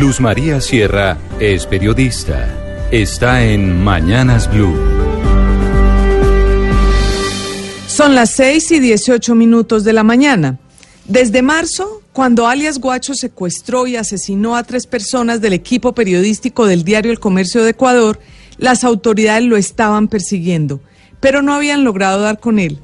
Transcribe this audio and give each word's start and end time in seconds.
Luz 0.00 0.20
María 0.20 0.60
Sierra 0.60 1.16
es 1.40 1.64
periodista. 1.64 2.86
Está 2.90 3.46
en 3.46 3.82
Mañanas 3.82 4.50
Blue. 4.52 4.76
Son 7.86 8.14
las 8.14 8.30
6 8.32 8.72
y 8.72 8.80
18 8.80 9.34
minutos 9.34 9.84
de 9.84 9.94
la 9.94 10.02
mañana. 10.02 10.58
Desde 11.06 11.40
marzo, 11.40 12.02
cuando 12.12 12.46
alias 12.46 12.78
Guacho 12.78 13.14
secuestró 13.14 13.86
y 13.86 13.96
asesinó 13.96 14.56
a 14.56 14.64
tres 14.64 14.86
personas 14.86 15.40
del 15.40 15.54
equipo 15.54 15.94
periodístico 15.94 16.66
del 16.66 16.84
diario 16.84 17.10
El 17.10 17.18
Comercio 17.18 17.64
de 17.64 17.70
Ecuador, 17.70 18.20
las 18.58 18.84
autoridades 18.84 19.44
lo 19.44 19.56
estaban 19.56 20.08
persiguiendo, 20.08 20.80
pero 21.20 21.40
no 21.40 21.54
habían 21.54 21.84
logrado 21.84 22.20
dar 22.20 22.38
con 22.38 22.58
él. 22.58 22.80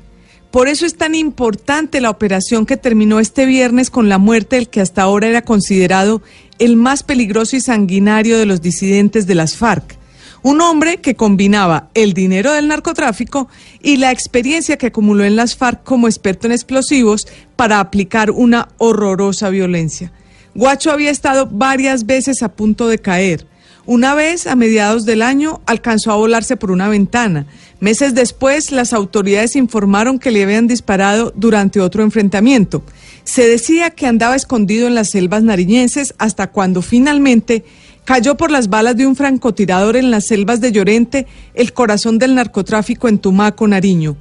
Por 0.52 0.68
eso 0.68 0.84
es 0.84 0.96
tan 0.96 1.14
importante 1.14 2.02
la 2.02 2.10
operación 2.10 2.66
que 2.66 2.76
terminó 2.76 3.20
este 3.20 3.46
viernes 3.46 3.88
con 3.88 4.10
la 4.10 4.18
muerte 4.18 4.56
del 4.56 4.68
que 4.68 4.82
hasta 4.82 5.00
ahora 5.00 5.26
era 5.26 5.40
considerado 5.40 6.20
el 6.58 6.76
más 6.76 7.02
peligroso 7.02 7.56
y 7.56 7.62
sanguinario 7.62 8.38
de 8.38 8.44
los 8.44 8.60
disidentes 8.60 9.26
de 9.26 9.34
las 9.34 9.56
FARC. 9.56 9.96
Un 10.42 10.60
hombre 10.60 10.98
que 10.98 11.14
combinaba 11.14 11.88
el 11.94 12.12
dinero 12.12 12.52
del 12.52 12.68
narcotráfico 12.68 13.48
y 13.82 13.96
la 13.96 14.12
experiencia 14.12 14.76
que 14.76 14.88
acumuló 14.88 15.24
en 15.24 15.36
las 15.36 15.56
FARC 15.56 15.84
como 15.84 16.06
experto 16.06 16.48
en 16.48 16.52
explosivos 16.52 17.26
para 17.56 17.80
aplicar 17.80 18.30
una 18.30 18.68
horrorosa 18.76 19.48
violencia. 19.48 20.12
Guacho 20.54 20.92
había 20.92 21.10
estado 21.10 21.48
varias 21.50 22.04
veces 22.04 22.42
a 22.42 22.50
punto 22.50 22.88
de 22.88 22.98
caer. 22.98 23.46
Una 23.84 24.14
vez, 24.14 24.46
a 24.46 24.54
mediados 24.54 25.04
del 25.04 25.22
año, 25.22 25.60
alcanzó 25.66 26.12
a 26.12 26.16
volarse 26.16 26.56
por 26.56 26.70
una 26.70 26.88
ventana. 26.88 27.46
Meses 27.80 28.14
después, 28.14 28.70
las 28.70 28.92
autoridades 28.92 29.56
informaron 29.56 30.20
que 30.20 30.30
le 30.30 30.44
habían 30.44 30.68
disparado 30.68 31.32
durante 31.34 31.80
otro 31.80 32.04
enfrentamiento. 32.04 32.84
Se 33.24 33.48
decía 33.48 33.90
que 33.90 34.06
andaba 34.06 34.36
escondido 34.36 34.86
en 34.86 34.94
las 34.94 35.10
selvas 35.10 35.42
nariñenses 35.42 36.14
hasta 36.18 36.46
cuando 36.46 36.80
finalmente 36.80 37.64
cayó 38.04 38.36
por 38.36 38.52
las 38.52 38.68
balas 38.68 38.96
de 38.96 39.06
un 39.06 39.16
francotirador 39.16 39.96
en 39.96 40.12
las 40.12 40.26
selvas 40.26 40.60
de 40.60 40.70
Llorente, 40.70 41.26
el 41.54 41.72
corazón 41.72 42.18
del 42.18 42.36
narcotráfico 42.36 43.08
en 43.08 43.18
Tumaco, 43.18 43.66
Nariño. 43.66 44.16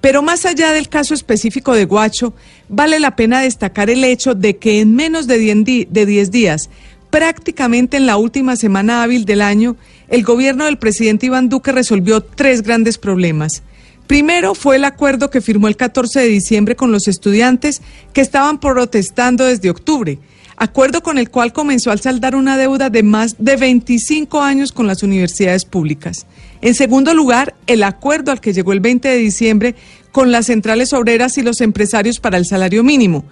Pero 0.00 0.22
más 0.22 0.44
allá 0.44 0.72
del 0.72 0.90
caso 0.90 1.14
específico 1.14 1.72
de 1.72 1.86
Guacho, 1.86 2.34
vale 2.68 3.00
la 3.00 3.16
pena 3.16 3.40
destacar 3.40 3.88
el 3.88 4.04
hecho 4.04 4.34
de 4.34 4.58
que 4.58 4.80
en 4.80 4.94
menos 4.94 5.26
de 5.26 5.38
10 5.38 6.30
días, 6.30 6.68
prácticamente 7.14 7.96
en 7.96 8.06
la 8.06 8.16
última 8.16 8.56
semana 8.56 9.04
hábil 9.04 9.24
del 9.24 9.40
año, 9.40 9.76
el 10.08 10.24
gobierno 10.24 10.64
del 10.64 10.78
presidente 10.78 11.26
Iván 11.26 11.48
Duque 11.48 11.70
resolvió 11.70 12.20
tres 12.22 12.62
grandes 12.62 12.98
problemas. 12.98 13.62
Primero 14.08 14.56
fue 14.56 14.74
el 14.74 14.84
acuerdo 14.84 15.30
que 15.30 15.40
firmó 15.40 15.68
el 15.68 15.76
14 15.76 16.18
de 16.18 16.26
diciembre 16.26 16.74
con 16.74 16.90
los 16.90 17.06
estudiantes 17.06 17.82
que 18.12 18.20
estaban 18.20 18.58
protestando 18.58 19.44
desde 19.44 19.70
octubre 19.70 20.18
acuerdo 20.56 21.02
con 21.02 21.18
el 21.18 21.30
cual 21.30 21.52
comenzó 21.52 21.90
a 21.90 21.96
saldar 21.96 22.36
una 22.36 22.56
deuda 22.56 22.90
de 22.90 23.02
más 23.02 23.36
de 23.38 23.56
25 23.56 24.40
años 24.40 24.72
con 24.72 24.86
las 24.86 25.02
universidades 25.02 25.64
públicas. 25.64 26.26
En 26.60 26.74
segundo 26.74 27.12
lugar, 27.12 27.54
el 27.66 27.82
acuerdo 27.82 28.30
al 28.30 28.40
que 28.40 28.52
llegó 28.52 28.72
el 28.72 28.80
20 28.80 29.08
de 29.08 29.16
diciembre 29.16 29.74
con 30.12 30.30
las 30.30 30.46
centrales 30.46 30.92
obreras 30.92 31.38
y 31.38 31.42
los 31.42 31.60
empresarios 31.60 32.20
para 32.20 32.38
el 32.38 32.46
salario 32.46 32.84
mínimo, 32.84 33.24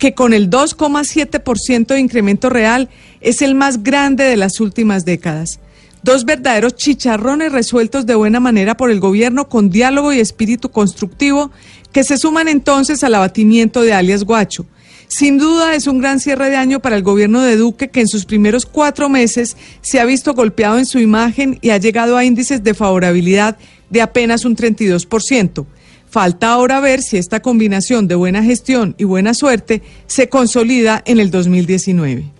que 0.00 0.14
con 0.14 0.34
el 0.34 0.50
2,7% 0.50 1.86
de 1.86 2.00
incremento 2.00 2.50
real 2.50 2.88
es 3.20 3.40
el 3.42 3.54
más 3.54 3.84
grande 3.84 4.24
de 4.24 4.36
las 4.36 4.58
últimas 4.58 5.04
décadas. 5.04 5.60
Dos 6.02 6.24
verdaderos 6.24 6.74
chicharrones 6.74 7.52
resueltos 7.52 8.06
de 8.06 8.16
buena 8.16 8.40
manera 8.40 8.76
por 8.76 8.90
el 8.90 8.98
gobierno 8.98 9.48
con 9.48 9.70
diálogo 9.70 10.12
y 10.12 10.18
espíritu 10.18 10.70
constructivo 10.70 11.52
que 11.92 12.02
se 12.02 12.18
suman 12.18 12.48
entonces 12.48 13.04
al 13.04 13.14
abatimiento 13.14 13.82
de 13.82 13.92
alias 13.92 14.24
Guacho 14.24 14.66
sin 15.10 15.38
duda 15.38 15.74
es 15.74 15.88
un 15.88 15.98
gran 15.98 16.20
cierre 16.20 16.50
de 16.50 16.56
año 16.56 16.78
para 16.78 16.94
el 16.94 17.02
gobierno 17.02 17.40
de 17.40 17.56
Duque, 17.56 17.90
que 17.90 18.00
en 18.00 18.06
sus 18.06 18.24
primeros 18.24 18.64
cuatro 18.64 19.08
meses 19.08 19.56
se 19.80 19.98
ha 19.98 20.04
visto 20.04 20.34
golpeado 20.34 20.78
en 20.78 20.86
su 20.86 21.00
imagen 21.00 21.58
y 21.62 21.70
ha 21.70 21.78
llegado 21.78 22.16
a 22.16 22.24
índices 22.24 22.62
de 22.62 22.74
favorabilidad 22.74 23.58
de 23.90 24.02
apenas 24.02 24.44
un 24.44 24.54
32%. 24.54 25.66
Falta 26.10 26.50
ahora 26.50 26.80
ver 26.80 27.02
si 27.02 27.18
esta 27.18 27.40
combinación 27.40 28.08
de 28.08 28.16
buena 28.16 28.42
gestión 28.42 28.96
y 28.98 29.04
buena 29.04 29.32
suerte 29.32 29.80
se 30.08 30.28
consolida 30.28 31.02
en 31.06 31.20
el 31.20 31.30
2019. 31.30 32.39